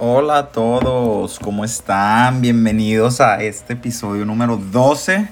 Hola 0.00 0.38
a 0.38 0.46
todos, 0.50 1.40
¿cómo 1.40 1.64
están? 1.64 2.40
Bienvenidos 2.40 3.20
a 3.20 3.42
este 3.42 3.72
episodio 3.72 4.24
número 4.24 4.56
12, 4.56 5.28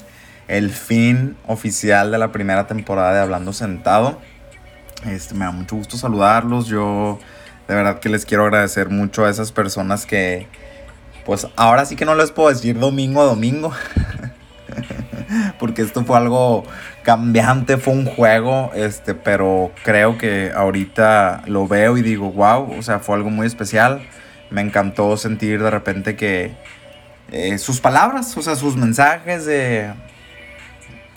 el 0.48 0.70
fin 0.70 1.36
oficial 1.46 2.10
de 2.10 2.18
la 2.18 2.32
primera 2.32 2.66
temporada 2.66 3.14
de 3.14 3.20
Hablando 3.20 3.52
Sentado. 3.52 4.18
Este, 5.04 5.36
me 5.36 5.44
da 5.44 5.52
mucho 5.52 5.76
gusto 5.76 5.96
saludarlos, 5.96 6.66
yo 6.66 7.20
de 7.68 7.76
verdad 7.76 8.00
que 8.00 8.08
les 8.08 8.26
quiero 8.26 8.42
agradecer 8.42 8.88
mucho 8.88 9.24
a 9.24 9.30
esas 9.30 9.52
personas 9.52 10.04
que, 10.04 10.48
pues 11.24 11.46
ahora 11.54 11.84
sí 11.84 11.94
que 11.94 12.04
no 12.04 12.16
les 12.16 12.32
puedo 12.32 12.48
decir 12.48 12.76
domingo 12.76 13.20
a 13.20 13.26
domingo, 13.26 13.70
porque 15.60 15.82
esto 15.82 16.04
fue 16.04 16.16
algo 16.16 16.64
cambiante, 17.04 17.76
fue 17.76 17.94
un 17.94 18.04
juego, 18.04 18.72
este, 18.74 19.14
pero 19.14 19.70
creo 19.84 20.18
que 20.18 20.50
ahorita 20.52 21.44
lo 21.46 21.68
veo 21.68 21.96
y 21.96 22.02
digo, 22.02 22.32
wow, 22.32 22.76
o 22.76 22.82
sea, 22.82 22.98
fue 22.98 23.14
algo 23.14 23.30
muy 23.30 23.46
especial. 23.46 24.04
Me 24.50 24.60
encantó 24.60 25.16
sentir 25.16 25.62
de 25.62 25.70
repente 25.70 26.16
que 26.16 26.52
eh, 27.32 27.58
sus 27.58 27.80
palabras, 27.80 28.36
o 28.36 28.42
sea, 28.42 28.54
sus 28.54 28.76
mensajes 28.76 29.46
de 29.46 29.92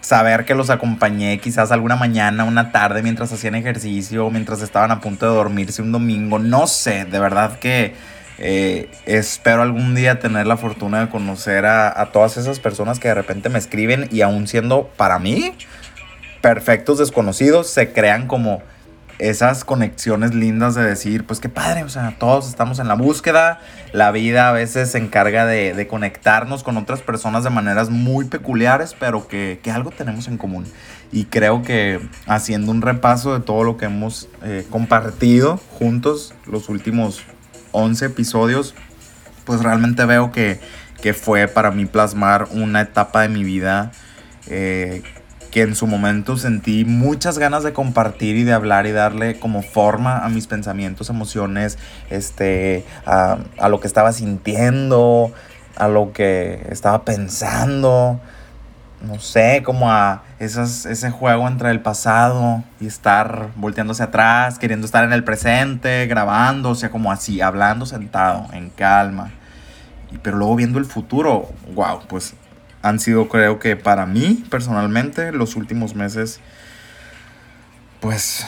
saber 0.02 0.46
que 0.46 0.56
los 0.56 0.70
acompañé 0.70 1.40
quizás 1.40 1.72
alguna 1.72 1.96
mañana, 1.96 2.44
una 2.44 2.72
tarde 2.72 3.04
mientras 3.04 3.32
hacían 3.32 3.56
ejercicio, 3.56 4.30
mientras 4.32 4.62
estaban 4.62 4.92
a 4.92 5.02
punto 5.02 5.30
de 5.30 5.36
dormirse 5.36 5.82
un 5.82 5.92
domingo, 5.92 6.40
no 6.40 6.66
sé, 6.68 7.06
de 7.06 7.20
verdad 7.20 7.60
que 7.60 7.94
eh, 8.40 8.90
espero 9.06 9.62
algún 9.62 9.96
día 9.96 10.20
tener 10.20 10.48
la 10.48 10.58
fortuna 10.58 11.02
de 11.02 11.10
conocer 11.10 11.66
a, 11.66 12.02
a, 12.02 12.12
todas 12.12 12.38
esas 12.38 12.60
personas 12.60 12.98
que 12.98 13.10
de 13.10 13.14
repente 13.14 13.50
me 13.50 13.60
escriben 13.60 14.08
y 14.12 14.22
aún 14.22 14.48
siendo 14.48 14.88
para 14.96 15.20
mí 15.20 15.54
perfectos 16.42 17.00
desconocidos 17.00 17.70
se 17.70 17.92
crean 17.92 18.28
como 18.28 18.64
esas 19.20 19.66
conexiones 19.66 20.34
lindas 20.34 20.76
de 20.76 20.84
decir, 20.84 21.26
pues 21.26 21.42
qué 21.42 21.50
padre, 21.50 21.84
o 21.84 21.90
sea, 21.90 22.16
todos 22.18 22.48
estamos 22.48 22.80
en 22.80 22.88
la 22.88 22.96
búsqueda, 22.96 23.60
la 23.92 24.12
vida 24.12 24.48
a 24.48 24.54
veces 24.54 24.92
se 24.92 24.98
encarga 24.98 25.46
de, 25.46 25.74
de 25.74 25.88
conectarnos 25.88 26.64
con 26.64 26.78
otras 26.78 27.02
personas 27.02 27.44
de 27.44 27.50
maneras 27.50 27.90
muy 27.90 28.26
peculiares, 28.26 28.96
pero 28.98 29.28
que, 29.28 29.60
que, 29.62 29.72
algo 29.72 29.92
tenemos 29.92 30.30
en 30.30 30.38
común. 30.38 30.66
Y 31.12 31.26
creo 31.26 31.64
que 31.64 32.00
haciendo 32.28 32.72
un 32.72 32.82
repaso 32.82 33.38
de 33.38 33.42
todo 33.42 33.64
lo 33.64 33.76
que 33.76 33.86
hemos 33.86 34.30
eh, 34.42 34.66
compartido 34.70 35.58
juntos 35.78 36.34
los 36.48 36.70
últimos 36.70 37.22
11 37.74 38.06
episodios, 38.06 38.74
pues 39.44 39.62
realmente 39.62 40.06
veo 40.06 40.32
que, 40.32 40.62
que 41.02 41.14
fue 41.14 41.48
para 41.48 41.72
mí 41.72 41.86
plasmar 41.86 42.48
una 42.52 42.82
etapa 42.82 43.24
de 43.24 43.30
mi 43.30 43.44
vida 43.44 43.92
eh, 44.48 45.04
que 45.52 45.62
en 45.62 45.76
su 45.76 45.88
momento 45.88 46.38
sentí 46.38 46.86
muchas 46.86 47.40
ganas 47.40 47.64
de 47.64 47.74
compartir 47.74 48.36
y 48.38 48.44
de 48.44 48.54
hablar 48.54 48.86
y 48.86 48.92
darle 48.92 49.40
como 49.40 49.62
forma 49.62 50.20
a 50.20 50.30
mis 50.30 50.48
pensamientos, 50.48 51.10
emociones, 51.10 51.78
este, 52.10 52.86
a, 53.06 53.40
lo 53.70 53.80
que 53.80 53.88
estaba 53.88 54.14
sintiendo, 54.14 55.32
a 55.76 55.88
lo 55.88 56.14
que 56.14 56.68
estaba 56.70 57.04
pensando, 57.04 58.20
no 59.02 59.20
sé, 59.20 59.64
como 59.64 59.92
a 59.92 60.24
ese 60.40 61.10
juego 61.10 61.48
entre 61.48 61.72
el 61.72 61.82
pasado 61.82 62.64
y 62.80 62.88
estar 62.88 63.50
volteándose 63.56 64.04
atrás, 64.04 64.60
queriendo 64.60 64.86
estar 64.86 65.04
en 65.04 65.14
el 65.14 65.24
presente, 65.24 66.06
grabando, 66.08 66.72
o 66.72 66.76
sea, 66.76 66.90
como 66.90 67.12
así, 67.12 67.42
hablando 67.42 67.86
sentado, 67.86 68.48
en 68.54 68.70
calma. 68.70 69.32
Pero 70.22 70.38
luego 70.38 70.56
viendo 70.56 70.80
el 70.80 70.86
futuro, 70.86 71.50
wow, 71.76 72.02
pues 72.08 72.34
han 72.82 73.00
sido 73.00 73.28
creo 73.28 73.60
que 73.60 73.76
para 73.76 74.06
mí 74.06 74.44
personalmente 74.50 75.32
los 75.32 75.56
últimos 75.56 75.96
meses 75.96 76.40
pues 78.00 78.46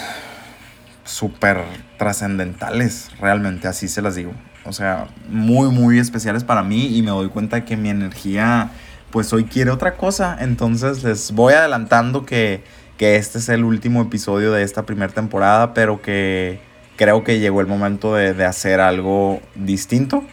súper 1.03 1.63
trascendentales, 1.97 3.09
realmente 3.19 3.67
así 3.67 3.87
se 3.87 4.01
las 4.01 4.15
digo. 4.15 4.31
O 4.63 4.73
sea, 4.73 5.07
muy, 5.27 5.69
muy 5.69 5.99
especiales 5.99 6.43
para 6.43 6.63
mí 6.63 6.97
y 6.97 7.01
me 7.01 7.11
doy 7.11 7.29
cuenta 7.29 7.65
que 7.65 7.75
mi 7.75 7.89
energía 7.89 8.71
pues 9.11 9.33
hoy 9.33 9.43
quiere 9.43 9.71
otra 9.71 9.97
cosa. 9.97 10.37
Entonces 10.39 11.03
les 11.03 11.31
voy 11.31 11.53
adelantando 11.53 12.25
que, 12.25 12.63
que 12.97 13.17
este 13.17 13.39
es 13.39 13.49
el 13.49 13.63
último 13.63 14.01
episodio 14.03 14.51
de 14.53 14.63
esta 14.63 14.85
primera 14.85 15.11
temporada, 15.11 15.73
pero 15.73 16.01
que 16.01 16.61
creo 16.95 17.23
que 17.23 17.39
llegó 17.39 17.59
el 17.59 17.67
momento 17.67 18.15
de, 18.15 18.33
de 18.33 18.45
hacer 18.45 18.79
algo 18.79 19.41
distinto 19.55 20.23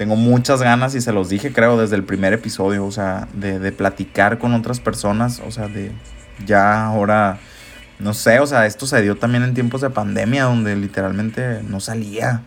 tengo 0.00 0.16
muchas 0.16 0.62
ganas 0.62 0.94
y 0.94 1.02
se 1.02 1.12
los 1.12 1.28
dije, 1.28 1.52
creo, 1.52 1.78
desde 1.78 1.94
el 1.94 2.04
primer 2.04 2.32
episodio, 2.32 2.86
o 2.86 2.90
sea, 2.90 3.28
de, 3.34 3.58
de, 3.58 3.70
platicar 3.70 4.38
con 4.38 4.54
otras 4.54 4.80
personas, 4.80 5.42
o 5.46 5.50
sea, 5.50 5.68
de 5.68 5.92
ya 6.46 6.86
ahora, 6.86 7.38
no 7.98 8.14
sé, 8.14 8.40
o 8.40 8.46
sea, 8.46 8.64
esto 8.64 8.86
se 8.86 9.02
dio 9.02 9.18
también 9.18 9.42
en 9.42 9.52
tiempos 9.52 9.82
de 9.82 9.90
pandemia, 9.90 10.44
donde 10.44 10.74
literalmente 10.74 11.60
no 11.68 11.80
salía. 11.80 12.40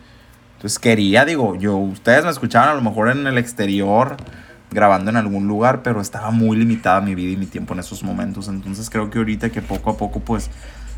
Entonces 0.56 0.80
quería, 0.80 1.24
digo, 1.24 1.54
yo, 1.54 1.76
ustedes 1.76 2.24
me 2.24 2.30
escuchaban 2.32 2.70
a 2.70 2.74
lo 2.74 2.80
mejor 2.80 3.08
en 3.08 3.24
el 3.24 3.38
exterior, 3.38 4.16
grabando 4.72 5.12
en 5.12 5.16
algún 5.16 5.46
lugar, 5.46 5.84
pero 5.84 6.00
estaba 6.00 6.32
muy 6.32 6.56
limitada 6.56 7.00
mi 7.02 7.14
vida 7.14 7.34
y 7.34 7.36
mi 7.36 7.46
tiempo 7.46 7.72
en 7.74 7.78
esos 7.78 8.02
momentos. 8.02 8.48
Entonces 8.48 8.90
creo 8.90 9.10
que 9.10 9.18
ahorita 9.18 9.50
que 9.50 9.62
poco 9.62 9.90
a 9.90 9.96
poco, 9.96 10.18
pues, 10.18 10.50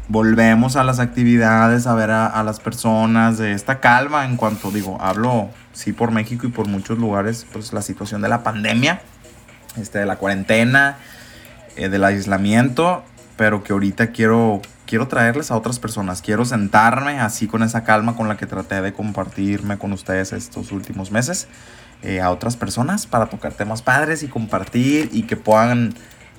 volvemos 0.08 0.76
a 0.76 0.84
las 0.84 1.00
actividades, 1.00 1.86
a 1.86 1.94
ver 1.94 2.10
a, 2.10 2.26
a 2.26 2.42
las 2.42 2.60
personas, 2.60 3.38
de 3.38 3.52
esta 3.52 3.80
calma 3.80 4.24
en 4.24 4.36
cuanto, 4.36 4.70
digo, 4.70 4.98
hablo 5.00 5.50
sí 5.72 5.92
por 5.92 6.10
México 6.10 6.46
y 6.46 6.50
por 6.50 6.68
muchos 6.68 6.98
lugares, 6.98 7.46
pues 7.52 7.72
la 7.72 7.82
situación 7.82 8.22
de 8.22 8.28
la 8.28 8.42
pandemia, 8.42 9.00
este, 9.76 9.98
de 9.98 10.06
la 10.06 10.16
cuarentena, 10.16 10.96
eh, 11.76 11.88
del 11.88 12.04
aislamiento, 12.04 13.04
pero 13.36 13.62
que 13.62 13.74
ahorita 13.74 14.08
quiero, 14.12 14.62
quiero 14.86 15.08
traerles 15.08 15.50
a 15.50 15.56
otras 15.56 15.78
personas, 15.78 16.22
quiero 16.22 16.44
sentarme 16.46 17.20
así 17.20 17.46
con 17.46 17.62
esa 17.62 17.84
calma 17.84 18.16
con 18.16 18.28
la 18.28 18.38
que 18.38 18.46
traté 18.46 18.80
de 18.80 18.94
compartirme 18.94 19.76
con 19.76 19.92
ustedes 19.92 20.32
estos 20.32 20.72
últimos 20.72 21.10
meses, 21.10 21.48
eh, 22.02 22.20
a 22.20 22.30
otras 22.30 22.56
personas 22.56 23.06
para 23.06 23.26
tocar 23.26 23.52
temas 23.52 23.82
padres 23.82 24.22
y 24.22 24.28
compartir 24.28 25.10
y 25.12 25.24
que 25.24 25.36
puedan 25.36 25.94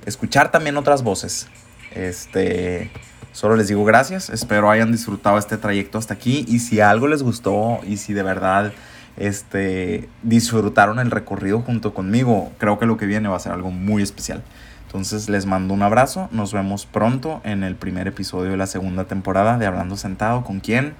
escuchar 0.06 0.50
también 0.50 0.76
otras 0.76 1.02
voces. 1.02 1.46
Este, 1.92 2.90
solo 3.32 3.56
les 3.56 3.68
digo 3.68 3.84
gracias, 3.84 4.30
espero 4.30 4.70
hayan 4.70 4.92
disfrutado 4.92 5.38
este 5.38 5.56
trayecto 5.56 5.98
hasta 5.98 6.14
aquí 6.14 6.44
y 6.48 6.60
si 6.60 6.80
algo 6.80 7.06
les 7.06 7.22
gustó 7.22 7.80
y 7.86 7.96
si 7.96 8.12
de 8.12 8.22
verdad 8.22 8.72
este, 9.18 10.08
disfrutaron 10.22 10.98
el 10.98 11.10
recorrido 11.10 11.60
junto 11.60 11.92
conmigo. 11.92 12.52
Creo 12.58 12.78
que 12.78 12.86
lo 12.86 12.96
que 12.96 13.06
viene 13.06 13.28
va 13.28 13.36
a 13.36 13.40
ser 13.40 13.52
algo 13.52 13.70
muy 13.70 14.02
especial. 14.02 14.42
Entonces 14.86 15.28
les 15.28 15.44
mando 15.44 15.74
un 15.74 15.82
abrazo. 15.82 16.28
Nos 16.32 16.52
vemos 16.52 16.86
pronto 16.86 17.40
en 17.44 17.62
el 17.62 17.76
primer 17.76 18.08
episodio 18.08 18.52
de 18.52 18.56
la 18.56 18.66
segunda 18.66 19.04
temporada 19.04 19.58
de 19.58 19.66
Hablando 19.66 19.96
Sentado. 19.96 20.44
¿Con 20.44 20.60
quién? 20.60 20.94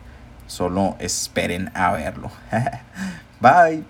Solo 0.46 0.96
esperen 0.98 1.70
a 1.74 1.92
verlo. 1.92 2.30
Bye. 3.40 3.88